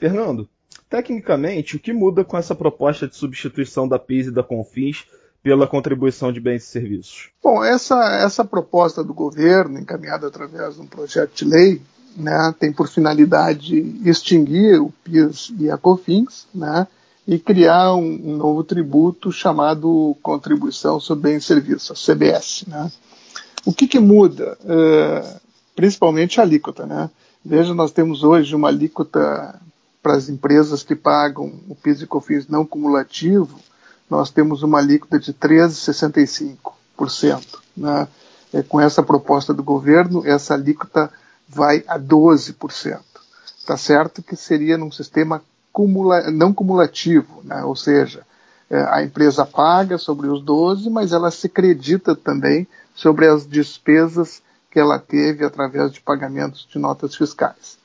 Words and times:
Fernando, 0.00 0.48
tecnicamente, 0.88 1.76
o 1.76 1.78
que 1.78 1.92
muda 1.92 2.24
com 2.24 2.38
essa 2.38 2.54
proposta 2.54 3.06
de 3.06 3.14
substituição 3.14 3.86
da 3.86 3.98
PIS 3.98 4.28
e 4.28 4.30
da 4.30 4.42
CONFINS 4.42 5.04
pela 5.42 5.66
contribuição 5.66 6.32
de 6.32 6.40
bens 6.40 6.64
e 6.64 6.66
serviços? 6.66 7.28
Bom, 7.42 7.62
essa, 7.62 8.02
essa 8.16 8.44
proposta 8.44 9.04
do 9.04 9.12
governo, 9.12 9.78
encaminhada 9.78 10.26
através 10.26 10.76
de 10.76 10.80
um 10.80 10.86
projeto 10.86 11.34
de 11.34 11.44
lei, 11.44 11.82
né, 12.16 12.54
tem 12.58 12.72
por 12.72 12.88
finalidade 12.88 14.00
extinguir 14.04 14.80
o 14.80 14.92
PIS 15.04 15.52
e 15.58 15.70
a 15.70 15.76
COFINS, 15.76 16.46
né, 16.54 16.86
e 17.28 17.38
criar 17.38 17.94
um, 17.94 18.32
um, 18.32 18.36
novo 18.36 18.64
tributo 18.64 19.30
chamado 19.30 20.16
Contribuição 20.22 20.98
sobre 20.98 21.30
Bens 21.30 21.44
e 21.44 21.46
Serviços, 21.46 21.90
a 21.90 22.14
CBS. 22.14 22.64
Né. 22.66 22.90
O 23.66 23.72
que, 23.72 23.86
que 23.86 24.00
muda? 24.00 24.56
Uh, 24.62 25.40
principalmente 25.76 26.40
a 26.40 26.42
alíquota. 26.42 26.86
Né. 26.86 27.08
Veja, 27.44 27.74
nós 27.74 27.92
temos 27.92 28.24
hoje 28.24 28.56
uma 28.56 28.68
alíquota 28.68 29.60
para 30.02 30.14
as 30.14 30.28
empresas 30.28 30.82
que 30.82 30.96
pagam 30.96 31.52
o 31.68 31.74
PIS 31.74 32.02
e 32.02 32.06
COFINS 32.06 32.46
não 32.48 32.66
cumulativo, 32.66 33.58
nós 34.08 34.30
temos 34.30 34.62
uma 34.62 34.78
alíquota 34.78 35.18
de 35.18 35.32
13,65%. 35.32 37.58
Né? 37.76 38.08
É, 38.52 38.62
com 38.62 38.80
essa 38.80 39.02
proposta 39.02 39.54
do 39.54 39.62
governo, 39.62 40.26
essa 40.26 40.54
alíquota 40.54 41.12
vai 41.48 41.84
a 41.86 41.96
12%. 41.98 43.00
Tá 43.66 43.76
certo 43.76 44.22
que 44.22 44.34
seria 44.34 44.78
num 44.78 44.90
sistema 44.90 45.42
cumula 45.72 46.28
não 46.30 46.52
cumulativo, 46.52 47.42
né? 47.44 47.62
ou 47.62 47.76
seja, 47.76 48.26
é, 48.68 48.82
a 48.90 49.02
empresa 49.02 49.46
paga 49.46 49.96
sobre 49.98 50.26
os 50.28 50.42
12, 50.42 50.90
mas 50.90 51.12
ela 51.12 51.30
se 51.30 51.46
acredita 51.46 52.16
também 52.16 52.66
sobre 52.94 53.26
as 53.26 53.46
despesas 53.46 54.42
que 54.70 54.78
ela 54.78 54.98
teve 54.98 55.44
através 55.44 55.92
de 55.92 56.00
pagamentos 56.00 56.66
de 56.70 56.78
notas 56.78 57.14
fiscais. 57.14 57.79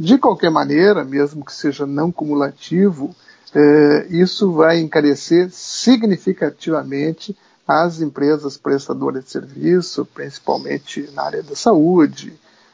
De 0.00 0.16
qualquer 0.16 0.50
maneira, 0.50 1.04
mesmo 1.04 1.44
que 1.44 1.52
seja 1.52 1.84
não 1.84 2.10
cumulativo, 2.10 3.14
eh, 3.54 4.06
isso 4.08 4.50
vai 4.50 4.78
encarecer 4.78 5.50
significativamente 5.50 7.36
as 7.68 8.00
empresas 8.00 8.56
prestadoras 8.56 9.24
de 9.24 9.30
serviço, 9.30 10.06
principalmente 10.06 11.06
na 11.12 11.24
área 11.24 11.42
da 11.42 11.54
saúde, 11.54 12.32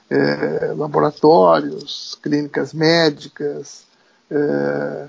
eh, 0.08 0.72
laboratórios, 0.77 2.16
clínicas 2.22 2.72
médicas, 2.72 3.83
eh, 4.30 5.08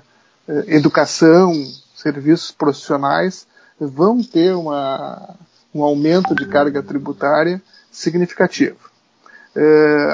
educação, 0.66 1.52
serviços 1.94 2.50
profissionais, 2.50 3.46
vão 3.78 4.24
ter 4.24 4.56
uma, 4.56 5.36
um 5.72 5.84
aumento 5.84 6.34
de 6.34 6.46
carga 6.46 6.82
tributária 6.82 7.62
significativo. 7.92 8.87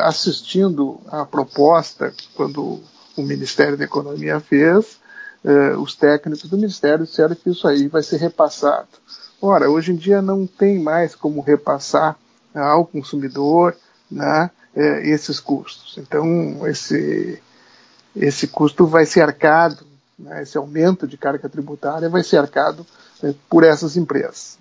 Assistindo 0.05 1.01
à 1.09 1.25
proposta, 1.25 2.13
quando 2.35 2.81
o 3.17 3.23
Ministério 3.23 3.77
da 3.77 3.85
Economia 3.85 4.41
fez, 4.41 4.99
eh, 5.45 5.77
os 5.77 5.95
técnicos 5.95 6.49
do 6.49 6.57
Ministério 6.57 7.05
disseram 7.05 7.35
que 7.35 7.51
isso 7.51 7.69
aí 7.69 7.87
vai 7.87 8.03
ser 8.03 8.17
repassado. 8.17 8.89
Ora, 9.41 9.69
hoje 9.69 9.93
em 9.93 9.97
dia 9.97 10.23
não 10.23 10.47
tem 10.47 10.79
mais 10.79 11.15
como 11.15 11.43
repassar 11.43 12.17
ao 12.55 12.87
consumidor 12.87 13.77
né, 14.11 14.51
eh, 14.75 15.11
esses 15.11 15.39
custos. 15.39 15.97
Então, 15.99 16.67
esse, 16.67 17.41
esse 18.17 18.49
custo 18.49 18.87
vai 18.87 19.05
ser 19.05 19.21
arcado, 19.21 19.87
né, 20.19 20.43
esse 20.43 20.57
aumento 20.57 21.07
de 21.07 21.19
carga 21.19 21.49
tributária 21.49 22.09
vai 22.09 22.23
ser 22.23 22.39
arcado 22.39 22.87
por 23.49 23.65
essas 23.65 23.97
empresas. 23.97 24.59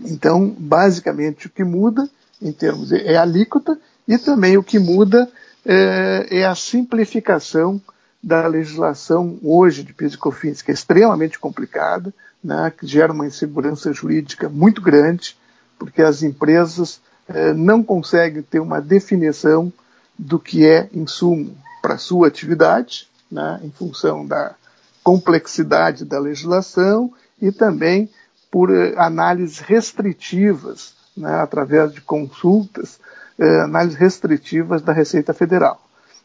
Então, 0.00 0.54
basicamente, 0.58 1.46
o 1.46 1.50
que 1.50 1.64
muda 1.64 2.08
em 2.40 2.52
termos 2.52 2.92
é 2.92 3.16
a 3.16 3.22
alíquota 3.22 3.78
e 4.06 4.18
também 4.18 4.56
o 4.56 4.62
que 4.62 4.78
muda 4.78 5.28
é, 5.64 6.26
é 6.30 6.46
a 6.46 6.54
simplificação 6.54 7.80
da 8.22 8.46
legislação 8.46 9.38
hoje 9.42 9.82
de 9.82 9.92
PIS 9.92 10.14
e 10.14 10.18
COFINS, 10.18 10.62
que 10.62 10.70
é 10.70 10.74
extremamente 10.74 11.38
complicada, 11.38 12.12
né, 12.42 12.72
que 12.76 12.86
gera 12.86 13.12
uma 13.12 13.26
insegurança 13.26 13.92
jurídica 13.92 14.48
muito 14.48 14.80
grande, 14.80 15.36
porque 15.78 16.02
as 16.02 16.22
empresas 16.22 17.00
eh, 17.28 17.52
não 17.52 17.82
conseguem 17.82 18.42
ter 18.42 18.60
uma 18.60 18.80
definição 18.80 19.72
do 20.18 20.38
que 20.38 20.66
é 20.66 20.88
insumo 20.92 21.56
para 21.82 21.98
sua 21.98 22.28
atividade, 22.28 23.08
né, 23.30 23.60
em 23.62 23.70
função 23.70 24.26
da 24.26 24.54
complexidade 25.02 26.04
da 26.04 26.18
legislação 26.18 27.12
e 27.40 27.52
também 27.52 28.08
por 28.50 28.74
eh, 28.74 28.94
análises 28.96 29.58
restritivas, 29.58 30.94
né, 31.16 31.40
através 31.40 31.92
de 31.92 32.00
consultas, 32.00 32.98
eh, 33.38 33.60
análises 33.60 33.98
restritivas 33.98 34.82
da 34.82 34.92
Receita 34.92 35.32
Federal. 35.32 35.80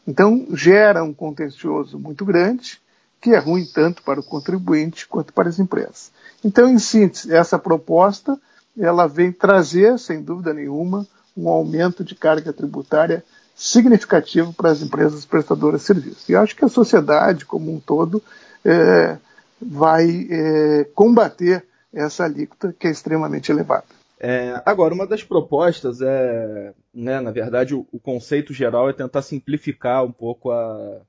Então, 0.06 0.46
gera 0.52 1.02
um 1.02 1.12
contencioso 1.14 1.98
muito 1.98 2.24
grande, 2.24 2.80
que 3.20 3.30
é 3.30 3.38
ruim 3.38 3.64
tanto 3.64 4.02
para 4.02 4.18
o 4.20 4.24
contribuinte 4.24 5.06
quanto 5.06 5.32
para 5.32 5.48
as 5.48 5.58
empresas. 5.58 6.10
Então, 6.44 6.68
em 6.68 6.78
síntese, 6.78 7.32
essa 7.32 7.58
proposta 7.58 8.38
ela 8.78 9.06
vem 9.06 9.30
trazer, 9.30 9.98
sem 9.98 10.22
dúvida 10.22 10.54
nenhuma, 10.54 11.06
um 11.36 11.48
aumento 11.48 12.02
de 12.02 12.14
carga 12.14 12.52
tributária 12.52 13.24
significativo 13.54 14.52
para 14.52 14.70
as 14.70 14.82
empresas 14.82 15.24
prestadoras 15.24 15.82
de 15.82 15.86
serviços. 15.86 16.28
E 16.28 16.34
acho 16.34 16.56
que 16.56 16.64
a 16.64 16.68
sociedade 16.68 17.44
como 17.44 17.72
um 17.72 17.78
todo 17.78 18.22
é, 18.64 19.18
vai 19.60 20.26
é, 20.30 20.84
combater 20.94 21.64
essa 21.92 22.24
alíquota 22.24 22.74
que 22.78 22.86
é 22.86 22.90
extremamente 22.90 23.52
elevada. 23.52 23.84
É, 24.24 24.62
agora, 24.64 24.94
uma 24.94 25.04
das 25.04 25.24
propostas 25.24 26.00
é, 26.00 26.72
né, 26.94 27.20
na 27.20 27.32
verdade, 27.32 27.74
o, 27.74 27.84
o, 27.90 27.98
conceito 27.98 28.54
geral 28.54 28.88
é 28.88 28.92
tentar 28.92 29.20
simplificar 29.20 30.04
um 30.04 30.12
pouco 30.12 30.52
a, 30.52 31.00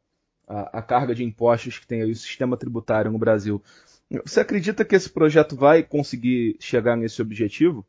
a, 0.47 0.79
a 0.79 0.81
carga 0.81 1.13
de 1.13 1.23
impostos 1.23 1.77
que 1.77 1.85
tem 1.85 2.01
aí 2.01 2.11
o 2.11 2.15
sistema 2.15 2.57
tributário 2.57 3.11
no 3.11 3.19
Brasil. 3.19 3.61
Você 4.25 4.39
acredita 4.39 4.83
que 4.83 4.95
esse 4.95 5.11
projeto 5.11 5.55
vai 5.55 5.83
conseguir 5.83 6.55
chegar 6.59 6.97
nesse 6.97 7.21
objetivo? 7.21 7.85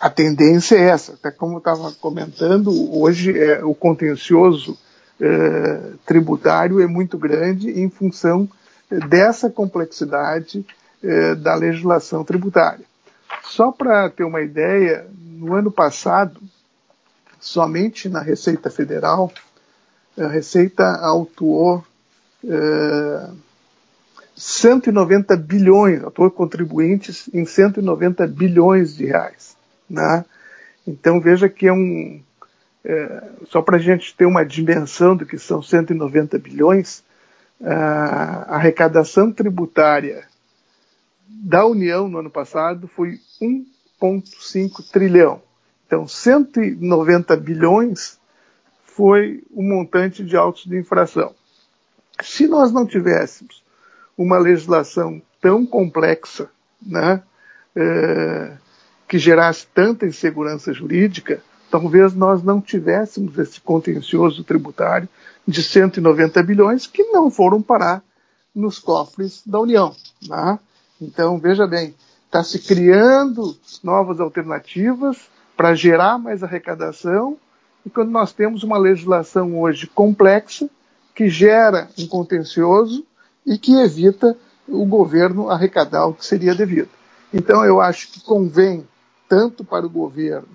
A 0.00 0.10
tendência 0.10 0.74
é 0.74 0.88
essa. 0.88 1.12
Até 1.12 1.30
como 1.30 1.54
eu 1.54 1.58
estava 1.58 1.92
comentando, 1.92 2.92
hoje 2.92 3.38
é, 3.38 3.64
o 3.64 3.72
contencioso 3.72 4.76
é, 5.20 5.92
tributário 6.04 6.80
é 6.80 6.88
muito 6.88 7.16
grande 7.16 7.70
em 7.70 7.88
função 7.88 8.48
dessa 9.08 9.48
complexidade 9.48 10.66
é, 11.04 11.36
da 11.36 11.54
legislação 11.54 12.24
tributária. 12.24 12.84
Só 13.48 13.70
para 13.70 14.10
ter 14.10 14.24
uma 14.24 14.40
ideia, 14.40 15.06
no 15.18 15.54
ano 15.54 15.70
passado, 15.70 16.40
somente 17.40 18.08
na 18.08 18.20
Receita 18.20 18.68
Federal, 18.68 19.32
a 20.18 20.26
Receita 20.26 20.84
autuou 20.96 21.84
é, 22.44 23.28
190 24.34 25.36
bilhões, 25.36 26.02
atuou 26.04 26.30
contribuintes 26.30 27.28
em 27.32 27.44
190 27.44 28.26
bilhões 28.26 28.96
de 28.96 29.06
reais. 29.06 29.56
Né? 29.88 30.24
Então 30.86 31.20
veja 31.20 31.48
que 31.48 31.68
é 31.68 31.72
um. 31.72 32.20
É, 32.84 33.22
só 33.48 33.62
para 33.62 33.76
a 33.76 33.80
gente 33.80 34.14
ter 34.14 34.26
uma 34.26 34.44
dimensão 34.44 35.16
do 35.16 35.26
que 35.26 35.38
são 35.38 35.62
190 35.62 36.38
bilhões, 36.38 37.02
a 37.60 38.56
arrecadação 38.56 39.32
tributária 39.32 40.24
da 41.28 41.66
União 41.66 42.08
no 42.08 42.18
ano 42.18 42.30
passado 42.30 42.88
foi 42.88 43.20
1,5 43.40 44.90
trilhão. 44.90 45.42
Então, 45.86 46.06
190 46.06 47.36
bilhões 47.36 48.18
foi 48.84 49.42
o 49.50 49.62
montante 49.62 50.24
de 50.24 50.36
autos 50.36 50.64
de 50.64 50.78
infração. 50.78 51.34
Se 52.22 52.46
nós 52.46 52.72
não 52.72 52.86
tivéssemos 52.86 53.62
uma 54.16 54.38
legislação 54.38 55.20
tão 55.40 55.66
complexa, 55.66 56.48
né, 56.84 57.22
é, 57.74 58.56
que 59.06 59.18
gerasse 59.18 59.66
tanta 59.74 60.06
insegurança 60.06 60.72
jurídica, 60.72 61.42
talvez 61.70 62.14
nós 62.14 62.42
não 62.42 62.60
tivéssemos 62.60 63.38
esse 63.38 63.60
contencioso 63.60 64.42
tributário 64.42 65.08
de 65.46 65.62
190 65.62 66.42
bilhões 66.42 66.86
que 66.86 67.04
não 67.04 67.30
foram 67.30 67.60
parar 67.60 68.02
nos 68.54 68.78
cofres 68.78 69.42
da 69.46 69.60
União. 69.60 69.94
Né? 70.26 70.58
Então, 71.00 71.38
veja 71.38 71.66
bem, 71.66 71.94
está 72.24 72.42
se 72.42 72.58
criando 72.58 73.56
novas 73.82 74.20
alternativas 74.20 75.18
para 75.56 75.74
gerar 75.74 76.18
mais 76.18 76.42
arrecadação, 76.42 77.36
e 77.84 77.90
quando 77.90 78.10
nós 78.10 78.32
temos 78.32 78.62
uma 78.62 78.76
legislação 78.76 79.58
hoje 79.60 79.86
complexa, 79.86 80.68
que 81.14 81.28
gera 81.28 81.88
um 81.98 82.06
contencioso 82.06 83.06
e 83.44 83.56
que 83.56 83.74
evita 83.80 84.36
o 84.68 84.84
governo 84.84 85.48
arrecadar 85.48 86.06
o 86.06 86.14
que 86.14 86.26
seria 86.26 86.54
devido. 86.54 86.90
Então, 87.32 87.64
eu 87.64 87.80
acho 87.80 88.10
que 88.10 88.20
convém, 88.20 88.86
tanto 89.28 89.64
para 89.64 89.86
o 89.86 89.90
governo 89.90 90.48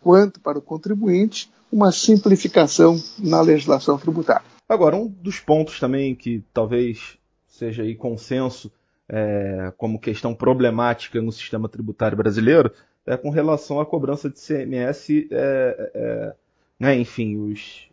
quanto 0.00 0.38
para 0.38 0.58
o 0.58 0.62
contribuinte, 0.62 1.50
uma 1.72 1.90
simplificação 1.90 2.96
na 3.18 3.40
legislação 3.40 3.98
tributária. 3.98 4.44
Agora, 4.68 4.96
um 4.96 5.08
dos 5.08 5.40
pontos 5.40 5.80
também 5.80 6.14
que 6.14 6.44
talvez 6.52 7.18
seja 7.48 7.82
aí 7.82 7.94
consenso 7.96 8.70
é, 9.08 9.72
como 9.76 10.00
questão 10.00 10.34
problemática 10.34 11.20
no 11.20 11.32
sistema 11.32 11.68
tributário 11.68 12.16
brasileiro 12.16 12.72
é 13.06 13.16
com 13.16 13.30
relação 13.30 13.80
à 13.80 13.86
cobrança 13.86 14.28
de 14.28 14.40
CMS 14.40 15.10
é, 15.30 15.90
é, 15.94 16.34
né, 16.78 16.96
enfim, 16.96 17.36
os, 17.36 17.88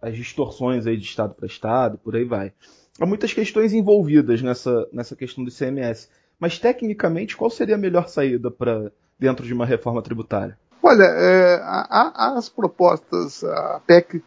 as 0.00 0.16
distorções 0.16 0.86
aí 0.86 0.96
de 0.96 1.04
estado 1.04 1.34
para 1.34 1.46
estado, 1.46 1.98
por 1.98 2.16
aí 2.16 2.24
vai. 2.24 2.52
Há 2.98 3.06
muitas 3.06 3.32
questões 3.32 3.72
envolvidas 3.72 4.42
nessa, 4.42 4.88
nessa 4.92 5.14
questão 5.14 5.44
do 5.44 5.50
ICMS. 5.50 6.08
Mas 6.38 6.58
tecnicamente, 6.58 7.36
qual 7.36 7.50
seria 7.50 7.74
a 7.74 7.78
melhor 7.78 8.08
saída 8.08 8.50
para 8.50 8.90
dentro 9.18 9.46
de 9.46 9.52
uma 9.52 9.66
reforma 9.66 10.02
tributária? 10.02 10.58
Olha, 10.82 11.04
é, 11.04 11.60
as 11.64 12.48
propostas, 12.48 13.42
a 13.42 13.80
PEC 13.86 14.22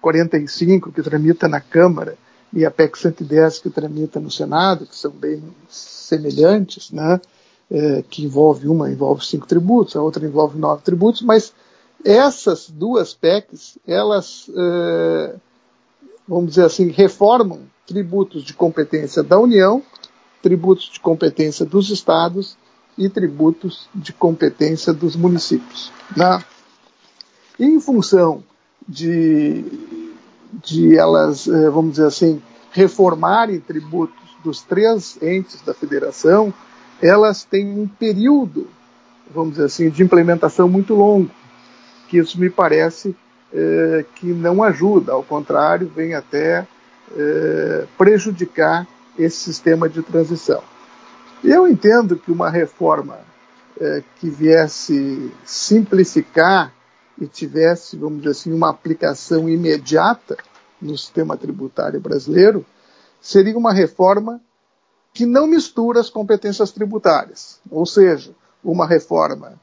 45 0.00 0.92
que 0.92 1.02
tramita 1.02 1.48
na 1.48 1.60
Câmara 1.60 2.16
e 2.54 2.64
a 2.64 2.70
PEC 2.70 2.98
110 2.98 3.58
que 3.58 3.70
tramita 3.70 4.20
no 4.20 4.30
Senado, 4.30 4.86
que 4.86 4.96
são 4.96 5.10
bem 5.10 5.42
semelhantes, 5.68 6.90
né? 6.90 7.20
É, 7.70 8.04
que 8.08 8.24
envolve 8.24 8.68
uma 8.68 8.90
envolve 8.90 9.24
cinco 9.24 9.46
tributos, 9.46 9.96
a 9.96 10.02
outra 10.02 10.24
envolve 10.24 10.58
nove 10.58 10.82
tributos, 10.82 11.22
mas 11.22 11.52
essas 12.04 12.68
duas 12.68 13.14
PECs, 13.14 13.78
elas, 13.86 14.50
é, 14.54 15.34
vamos 16.28 16.50
dizer 16.50 16.66
assim, 16.66 16.90
reformam 16.90 17.62
tributos 17.86 18.44
de 18.44 18.52
competência 18.52 19.22
da 19.22 19.38
União, 19.40 19.82
tributos 20.42 20.90
de 20.90 21.00
competência 21.00 21.64
dos 21.64 21.88
estados 21.90 22.56
e 22.98 23.08
tributos 23.08 23.88
de 23.94 24.12
competência 24.12 24.92
dos 24.92 25.16
municípios. 25.16 25.90
Né? 26.14 26.44
em 27.58 27.80
função 27.80 28.42
de, 28.86 29.64
de 30.62 30.96
elas, 30.96 31.48
é, 31.48 31.70
vamos 31.70 31.92
dizer 31.92 32.06
assim, 32.06 32.42
reformarem 32.72 33.60
tributos 33.60 34.14
dos 34.42 34.60
três 34.62 35.20
entes 35.22 35.62
da 35.62 35.72
federação, 35.72 36.52
elas 37.00 37.44
têm 37.44 37.78
um 37.78 37.86
período, 37.86 38.68
vamos 39.32 39.52
dizer 39.52 39.64
assim, 39.64 39.90
de 39.90 40.02
implementação 40.02 40.68
muito 40.68 40.94
longo 40.94 41.30
que 42.08 42.18
isso 42.18 42.38
me 42.38 42.50
parece 42.50 43.16
é, 43.52 44.04
que 44.16 44.26
não 44.26 44.62
ajuda, 44.62 45.12
ao 45.12 45.22
contrário, 45.22 45.90
vem 45.94 46.14
até 46.14 46.66
é, 47.16 47.86
prejudicar 47.96 48.86
esse 49.18 49.36
sistema 49.38 49.88
de 49.88 50.02
transição. 50.02 50.62
Eu 51.42 51.66
entendo 51.66 52.16
que 52.16 52.30
uma 52.30 52.50
reforma 52.50 53.18
que 54.20 54.30
viesse 54.30 55.32
simplificar 55.44 56.72
e 57.20 57.26
tivesse, 57.26 57.96
vamos 57.96 58.18
dizer 58.18 58.30
assim, 58.30 58.52
uma 58.52 58.70
aplicação 58.70 59.48
imediata 59.48 60.36
no 60.80 60.96
sistema 60.96 61.36
tributário 61.36 62.00
brasileiro, 62.00 62.64
seria 63.20 63.56
uma 63.56 63.72
reforma 63.72 64.40
que 65.12 65.24
não 65.24 65.46
mistura 65.46 66.00
as 66.00 66.10
competências 66.10 66.72
tributárias, 66.72 67.60
ou 67.70 67.86
seja, 67.86 68.34
uma 68.62 68.86
reforma 68.86 69.60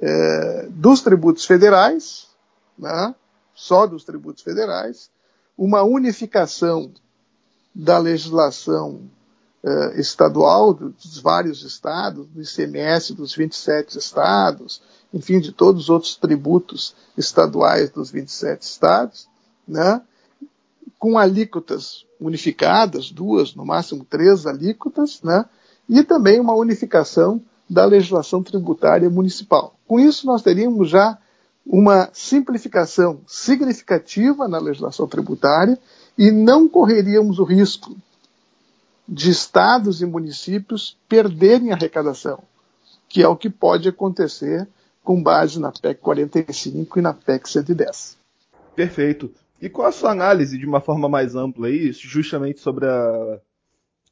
é, 0.00 0.66
dos 0.70 1.02
tributos 1.02 1.44
federais, 1.44 2.28
né, 2.78 3.14
só 3.54 3.86
dos 3.86 4.04
tributos 4.04 4.42
federais, 4.42 5.10
uma 5.56 5.82
unificação 5.82 6.90
da 7.74 7.98
legislação 7.98 9.02
é, 9.64 9.98
estadual 9.98 10.74
dos 10.74 11.18
vários 11.20 11.62
estados, 11.62 12.26
do 12.26 12.42
ICMS 12.42 13.14
dos 13.14 13.34
27 13.34 13.98
estados, 13.98 14.82
enfim, 15.12 15.40
de 15.40 15.52
todos 15.52 15.84
os 15.84 15.90
outros 15.90 16.16
tributos 16.16 16.94
estaduais 17.16 17.88
dos 17.88 18.10
27 18.10 18.60
estados, 18.60 19.26
né, 19.66 20.02
com 20.98 21.16
alíquotas 21.16 22.04
unificadas, 22.20 23.10
duas, 23.10 23.54
no 23.54 23.64
máximo 23.64 24.04
três 24.04 24.46
alíquotas, 24.46 25.22
né, 25.22 25.46
e 25.88 26.02
também 26.02 26.38
uma 26.38 26.54
unificação 26.54 27.40
da 27.68 27.86
legislação 27.86 28.42
tributária 28.42 29.08
municipal. 29.08 29.78
Com 29.86 29.98
isso, 29.98 30.26
nós 30.26 30.42
teríamos 30.42 30.90
já 30.90 31.16
uma 31.64 32.10
simplificação 32.12 33.22
significativa 33.26 34.46
na 34.46 34.58
legislação 34.58 35.06
tributária 35.06 35.78
e 36.18 36.30
não 36.30 36.68
correríamos 36.68 37.38
o 37.38 37.44
risco 37.44 37.96
de 39.06 39.30
estados 39.30 40.00
e 40.00 40.06
municípios 40.06 40.96
perderem 41.08 41.72
arrecadação, 41.72 42.42
que 43.08 43.22
é 43.22 43.28
o 43.28 43.36
que 43.36 43.50
pode 43.50 43.88
acontecer 43.88 44.66
com 45.02 45.22
base 45.22 45.60
na 45.60 45.70
PEC 45.70 46.00
45 46.00 46.98
e 46.98 47.02
na 47.02 47.12
PEC 47.12 47.48
110. 47.48 48.16
Perfeito. 48.74 49.30
E 49.60 49.68
qual 49.68 49.88
a 49.88 49.92
sua 49.92 50.10
análise 50.10 50.58
de 50.58 50.66
uma 50.66 50.80
forma 50.80 51.08
mais 51.08 51.34
ampla 51.34 51.68
aí, 51.68 51.92
justamente 51.92 52.60
sobre 52.60 52.86
a, 52.86 53.38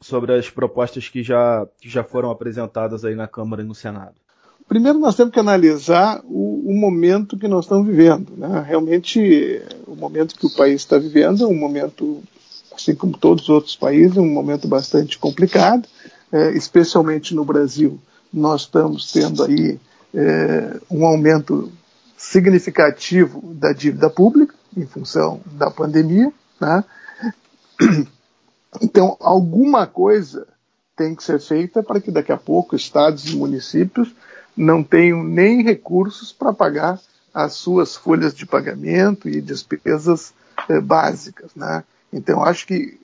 sobre 0.00 0.35
as 0.35 0.50
propostas 0.50 1.09
que 1.09 1.23
já, 1.23 1.67
que 1.81 1.89
já 1.89 2.05
foram 2.05 2.31
apresentadas 2.31 3.05
aí 3.05 3.15
na 3.15 3.27
Câmara 3.27 3.62
e 3.62 3.67
no 3.67 3.75
Senado? 3.75 4.15
Primeiro, 4.69 4.99
nós 4.99 5.17
temos 5.17 5.33
que 5.33 5.41
analisar 5.41 6.23
o, 6.25 6.71
o 6.71 6.75
momento 6.75 7.37
que 7.37 7.49
nós 7.49 7.65
estamos 7.65 7.87
vivendo. 7.87 8.33
Né? 8.37 8.65
Realmente, 8.67 9.61
o 9.87 9.94
momento 9.94 10.35
que 10.35 10.47
o 10.47 10.55
país 10.55 10.77
está 10.77 10.99
vivendo 10.99 11.44
é 11.44 11.47
um 11.47 11.55
momento, 11.55 12.23
assim 12.82 12.94
como 12.94 13.17
todos 13.17 13.44
os 13.44 13.49
outros 13.49 13.76
países, 13.76 14.17
um 14.17 14.29
momento 14.29 14.67
bastante 14.67 15.19
complicado, 15.19 15.88
é, 16.31 16.50
especialmente 16.52 17.34
no 17.34 17.44
Brasil. 17.44 18.00
Nós 18.32 18.62
estamos 18.62 19.12
tendo 19.12 19.44
aí 19.44 19.79
é, 20.14 20.81
um 20.90 21.06
aumento 21.06 21.70
significativo 22.17 23.55
da 23.55 23.73
dívida 23.73 24.08
pública 24.11 24.55
em 24.76 24.87
função 24.87 25.40
da 25.46 25.70
pandemia. 25.70 26.32
Né? 26.61 26.84
Então, 28.81 29.19
alguma 29.20 29.87
coisa 29.87 30.46
tem 30.96 31.14
que 31.14 31.23
ser 31.23 31.38
feita 31.38 31.82
para 31.82 32.00
que 32.00 32.11
daqui 32.11 32.32
a 32.32 32.38
pouco 32.38 32.75
estados 32.75 33.26
e 33.26 33.37
municípios 33.37 34.14
não 34.56 34.82
tenham 34.82 35.23
nem 35.23 35.62
recursos 35.62 36.32
para 36.32 36.55
pagar 36.55 36.99
as 37.34 37.52
suas 37.52 37.94
folhas 37.94 38.32
de 38.32 38.46
pagamento 38.46 39.29
e 39.29 39.43
despesas 39.43 40.32
eh, 40.70 40.81
básicas. 40.81 41.50
Né? 41.55 41.84
Então, 42.12 42.44
acho 42.44 42.67
que 42.67 43.00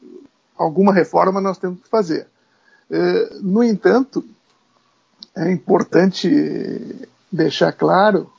alguma 0.57 0.93
reforma 0.93 1.41
nós 1.41 1.59
temos 1.59 1.81
que 1.81 1.89
fazer. 1.89 2.27
Eh, 2.91 3.39
no 3.41 3.63
entanto, 3.63 4.25
é 5.37 5.51
importante 5.51 7.09
deixar 7.31 7.73
claro 7.73 8.31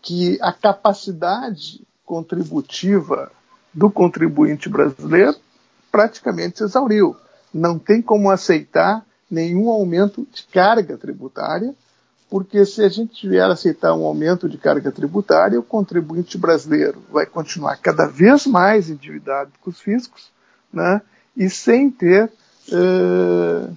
que 0.00 0.38
a 0.40 0.52
capacidade 0.52 1.80
contributiva 2.04 3.30
do 3.72 3.90
contribuinte 3.90 4.68
brasileiro 4.68 5.36
praticamente 5.90 6.58
se 6.58 6.64
exauriu. 6.64 7.16
Não 7.52 7.78
tem 7.78 8.02
como 8.02 8.30
aceitar 8.30 9.04
nenhum 9.30 9.70
aumento 9.70 10.26
de 10.32 10.42
carga 10.44 10.96
tributária, 10.98 11.74
porque 12.32 12.64
se 12.64 12.82
a 12.82 12.88
gente 12.88 13.28
vier 13.28 13.50
aceitar 13.50 13.94
um 13.94 14.06
aumento 14.06 14.48
de 14.48 14.56
carga 14.56 14.90
tributária, 14.90 15.60
o 15.60 15.62
contribuinte 15.62 16.38
brasileiro 16.38 17.02
vai 17.12 17.26
continuar 17.26 17.76
cada 17.76 18.06
vez 18.06 18.46
mais 18.46 18.88
endividado 18.88 19.50
com 19.60 19.68
os 19.68 19.78
fiscos, 19.78 20.30
né? 20.72 21.02
E 21.36 21.50
sem 21.50 21.90
ter 21.90 22.32
uh, 22.70 23.76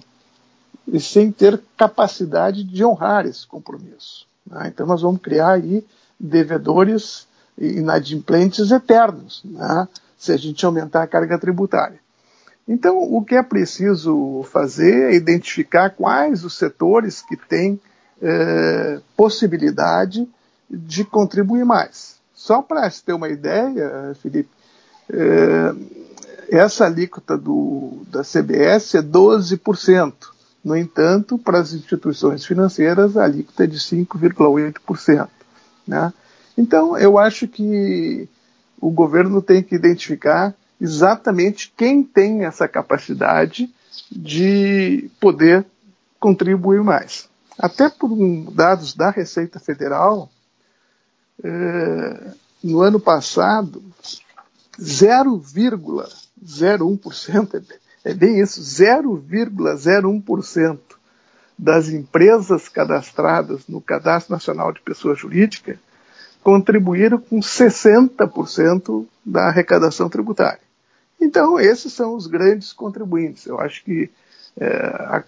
e 0.88 0.98
sem 0.98 1.30
ter 1.30 1.60
capacidade 1.76 2.64
de 2.64 2.82
honrar 2.82 3.26
esse 3.26 3.46
compromisso. 3.46 4.26
Né? 4.46 4.68
Então 4.68 4.86
nós 4.86 5.02
vamos 5.02 5.20
criar 5.20 5.50
aí 5.50 5.84
devedores 6.18 7.28
inadimplentes 7.58 8.70
eternos, 8.70 9.42
né? 9.44 9.86
se 10.16 10.32
a 10.32 10.36
gente 10.38 10.64
aumentar 10.64 11.02
a 11.02 11.06
carga 11.06 11.38
tributária. 11.38 12.00
Então, 12.66 12.96
o 12.96 13.22
que 13.22 13.34
é 13.34 13.42
preciso 13.42 14.42
fazer 14.50 15.12
é 15.12 15.14
identificar 15.14 15.90
quais 15.90 16.42
os 16.42 16.56
setores 16.56 17.20
que 17.20 17.36
têm 17.36 17.78
é, 18.20 19.00
possibilidade 19.16 20.28
de 20.68 21.04
contribuir 21.04 21.64
mais. 21.64 22.16
Só 22.34 22.62
para 22.62 22.90
ter 22.90 23.12
uma 23.12 23.28
ideia, 23.28 24.14
Felipe, 24.20 24.50
é, 25.10 25.74
essa 26.48 26.86
alíquota 26.86 27.36
do, 27.36 28.02
da 28.08 28.22
CBS 28.22 28.94
é 28.94 29.02
12%. 29.02 30.14
No 30.64 30.76
entanto, 30.76 31.38
para 31.38 31.60
as 31.60 31.72
instituições 31.72 32.44
financeiras, 32.44 33.16
a 33.16 33.24
alíquota 33.24 33.64
é 33.64 33.66
de 33.66 33.78
5,8%. 33.78 35.28
Né? 35.86 36.12
Então, 36.58 36.98
eu 36.98 37.18
acho 37.18 37.46
que 37.46 38.28
o 38.80 38.90
governo 38.90 39.40
tem 39.40 39.62
que 39.62 39.74
identificar 39.74 40.54
exatamente 40.80 41.72
quem 41.76 42.02
tem 42.02 42.44
essa 42.44 42.66
capacidade 42.68 43.70
de 44.10 45.08
poder 45.20 45.64
contribuir 46.18 46.82
mais. 46.82 47.28
Até 47.58 47.88
por 47.88 48.14
dados 48.52 48.94
da 48.94 49.10
Receita 49.10 49.58
Federal, 49.58 50.30
é, 51.42 52.30
no 52.62 52.80
ano 52.80 53.00
passado, 53.00 53.82
0,01%, 54.78 57.64
é 58.04 58.14
bem 58.14 58.38
isso, 58.40 58.60
0,01% 58.60 60.78
das 61.58 61.88
empresas 61.88 62.68
cadastradas 62.68 63.66
no 63.66 63.80
Cadastro 63.80 64.34
Nacional 64.34 64.72
de 64.72 64.80
Pessoa 64.80 65.14
Jurídica 65.14 65.78
contribuíram 66.42 67.18
com 67.18 67.40
60% 67.40 69.06
da 69.24 69.48
arrecadação 69.48 70.08
tributária. 70.08 70.60
Então, 71.20 71.58
esses 71.58 71.92
são 71.92 72.14
os 72.14 72.26
grandes 72.26 72.72
contribuintes. 72.72 73.46
Eu 73.46 73.58
acho 73.58 73.82
que 73.82 74.10
é, 74.58 74.66
a, 74.66 75.24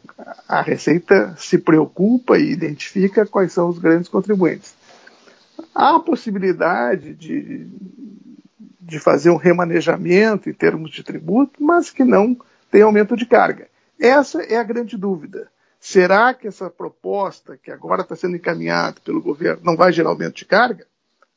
a, 0.49 0.63
Receita 0.63 1.35
se 1.37 1.59
preocupa 1.59 2.39
e 2.39 2.51
identifica 2.51 3.27
quais 3.27 3.53
são 3.53 3.69
os 3.69 3.79
grandes 3.79 4.09
contribuintes. 4.09 4.75
Há 5.75 5.97
a 5.97 6.01
possibilidade 6.01 7.15
de, 7.15 7.67
de 8.81 8.99
fazer 8.99 9.31
um 9.31 9.37
remanejamento 9.37 10.49
em 10.49 10.55
termos 10.55 10.91
de 10.91 11.03
tributo, 11.03 11.63
mas 11.63 11.91
que 11.91 12.05
não 12.05 12.37
tem 12.71 12.83
aumento 12.83 13.17
de 13.17 13.27
carga. 13.27 13.69
Essa 14.01 14.43
é 14.43 14.57
a 14.57 14.63
grande 14.63 14.97
dúvida. 14.97 15.51
Será 15.79 16.33
que 16.33 16.49
essa 16.49 16.71
proposta 16.71 17.57
que 17.57 17.71
agora 17.71 18.03
está 18.03 18.17
sendo 18.17 18.37
encaminhada 18.37 19.01
pelo 19.05 19.23
governo 19.23 19.63
não 19.63 19.77
vai 19.77 19.93
gerar 19.93 20.11
aumento 20.11 20.37
de 20.37 20.45
carga? 20.45 20.87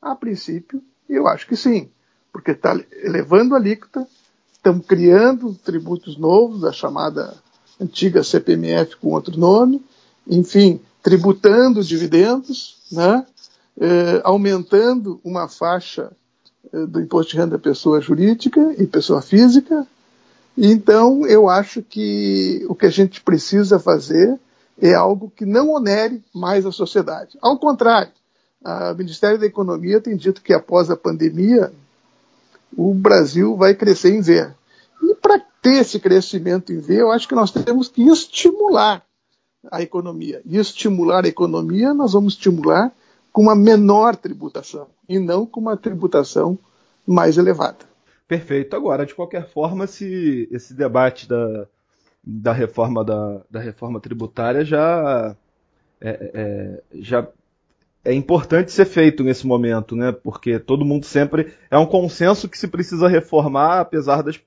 A 0.00 0.16
princípio, 0.16 0.82
eu 1.08 1.28
acho 1.28 1.46
que 1.46 1.56
sim, 1.56 1.90
porque 2.32 2.52
está 2.52 2.74
elevando 3.02 3.54
a 3.54 3.58
alíquota, 3.58 4.06
estamos 4.52 4.86
criando 4.86 5.54
tributos 5.54 6.18
novos, 6.18 6.64
a 6.64 6.72
chamada 6.72 7.36
antiga 7.82 8.22
CPMF 8.22 8.96
com 8.96 9.08
outro 9.08 9.38
nome, 9.38 9.82
enfim, 10.26 10.80
tributando 11.02 11.82
dividendos, 11.82 12.76
né? 12.90 13.26
Eh, 13.80 14.20
aumentando 14.22 15.20
uma 15.24 15.48
faixa 15.48 16.12
eh, 16.72 16.86
do 16.86 17.00
imposto 17.00 17.32
de 17.32 17.38
renda 17.38 17.56
da 17.56 17.58
pessoa 17.58 18.00
jurídica 18.00 18.74
e 18.78 18.86
pessoa 18.86 19.22
física, 19.22 19.86
então, 20.56 21.26
eu 21.26 21.48
acho 21.48 21.82
que 21.82 22.64
o 22.68 22.74
que 22.74 22.86
a 22.86 22.90
gente 22.90 23.22
precisa 23.22 23.78
fazer 23.78 24.38
é 24.80 24.94
algo 24.94 25.32
que 25.34 25.46
não 25.46 25.70
onere 25.70 26.22
mais 26.34 26.66
a 26.66 26.72
sociedade. 26.72 27.38
Ao 27.40 27.58
contrário, 27.58 28.12
o 28.62 28.94
Ministério 28.94 29.38
da 29.38 29.46
Economia 29.46 30.00
tem 30.00 30.16
dito 30.16 30.42
que 30.42 30.52
após 30.52 30.90
a 30.90 30.96
pandemia, 30.96 31.72
o 32.76 32.92
Brasil 32.92 33.56
vai 33.56 33.74
crescer 33.74 34.14
em 34.14 34.20
V. 34.20 34.50
E 35.02 35.14
para 35.16 35.42
ter 35.62 35.76
esse 35.80 36.00
crescimento 36.00 36.72
em 36.72 36.80
V, 36.80 37.00
eu 37.00 37.12
acho 37.12 37.28
que 37.28 37.34
nós 37.34 37.52
temos 37.52 37.88
que 37.88 38.02
estimular 38.02 39.06
a 39.70 39.80
economia. 39.80 40.42
E 40.44 40.58
estimular 40.58 41.24
a 41.24 41.28
economia, 41.28 41.94
nós 41.94 42.12
vamos 42.12 42.34
estimular 42.34 42.92
com 43.32 43.42
uma 43.42 43.54
menor 43.54 44.16
tributação 44.16 44.88
e 45.08 45.18
não 45.18 45.46
com 45.46 45.60
uma 45.60 45.76
tributação 45.76 46.58
mais 47.06 47.38
elevada. 47.38 47.78
Perfeito. 48.26 48.74
Agora, 48.74 49.06
de 49.06 49.14
qualquer 49.14 49.48
forma, 49.48 49.86
se 49.86 50.48
esse 50.50 50.74
debate 50.74 51.28
da, 51.28 51.66
da 52.22 52.52
reforma 52.52 53.04
da, 53.04 53.40
da 53.48 53.60
reforma 53.60 54.00
tributária 54.00 54.64
já 54.64 55.36
é, 56.00 56.30
é, 56.34 56.82
já 57.00 57.28
é 58.04 58.12
importante 58.12 58.72
ser 58.72 58.84
feito 58.84 59.22
nesse 59.22 59.46
momento, 59.46 59.94
né? 59.94 60.10
Porque 60.10 60.58
todo 60.58 60.84
mundo 60.84 61.06
sempre 61.06 61.52
é 61.70 61.78
um 61.78 61.86
consenso 61.86 62.48
que 62.48 62.58
se 62.58 62.66
precisa 62.66 63.06
reformar, 63.06 63.80
apesar 63.80 64.22
das, 64.22 64.40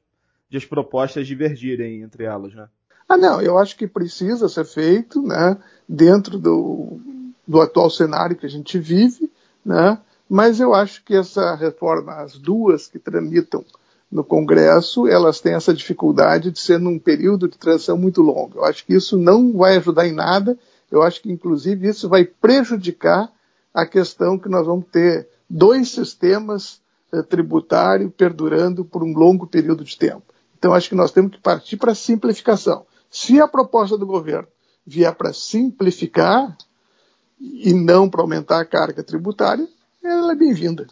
das 0.52 0.66
propostas 0.66 1.28
divergirem 1.28 2.02
entre 2.02 2.24
elas, 2.24 2.54
né? 2.54 2.68
Ah, 3.08 3.18
não, 3.18 3.40
eu 3.40 3.58
acho 3.58 3.78
que 3.78 3.88
precisa 3.88 4.50
ser 4.50 4.66
feito, 4.66 5.22
né? 5.22 5.58
Dentro 5.88 6.40
do, 6.40 7.00
do 7.48 7.62
atual 7.62 7.90
cenário 7.90 8.36
que 8.36 8.46
a 8.46 8.50
gente 8.50 8.80
vive, 8.80 9.32
né? 9.64 10.00
Mas 10.28 10.60
eu 10.60 10.74
acho 10.74 11.04
que 11.04 11.16
essa 11.16 11.54
reforma, 11.56 12.14
as 12.16 12.38
duas 12.38 12.88
que 12.88 12.98
tramitam 12.98 13.64
no 14.12 14.24
Congresso, 14.24 15.08
elas 15.08 15.40
têm 15.40 15.54
essa 15.54 15.74
dificuldade 15.74 16.50
de 16.50 16.60
ser 16.60 16.80
num 16.80 16.98
período 16.98 17.48
de 17.48 17.58
transição 17.58 17.98
muito 17.98 18.22
longo. 18.22 18.60
Eu 18.60 18.66
acho 18.66 18.86
que 18.86 18.94
isso 18.94 19.18
não 19.18 19.54
vai 19.54 19.78
ajudar 19.78 20.08
em 20.08 20.14
nada. 20.14 20.58
Eu 20.92 21.04
acho 21.04 21.22
que, 21.22 21.32
inclusive, 21.32 21.88
isso 21.88 22.10
vai 22.10 22.26
prejudicar 22.26 23.32
a 23.74 23.86
questão 23.86 24.40
que 24.40 24.50
nós 24.50 24.66
vamos 24.66 24.86
ter 24.92 25.28
dois 25.50 25.92
sistemas 25.92 26.82
eh, 27.12 27.22
tributários 27.22 28.12
perdurando 28.16 28.84
por 28.86 29.04
um 29.04 29.14
longo 29.14 29.46
período 29.46 29.84
de 29.84 29.98
tempo. 29.98 30.24
Então, 30.66 30.74
acho 30.74 30.90
que 30.90 30.96
nós 30.96 31.12
temos 31.12 31.32
que 31.32 31.40
partir 31.40 31.78
para 31.78 31.92
a 31.92 31.96
simplificação. 31.96 32.88
Se 33.08 33.40
a 33.40 33.48
proposta 33.48 33.96
do 33.96 34.08
governo 34.08 34.48
vier 34.84 35.14
para 35.14 35.32
simplificar 35.32 36.58
e 37.40 37.72
não 37.72 38.10
para 38.10 38.22
aumentar 38.22 38.62
a 38.62 38.66
carga 38.66 39.04
tributária, 39.04 39.68
ela 40.04 40.32
é 40.32 40.36
bem-vinda. 40.36 40.88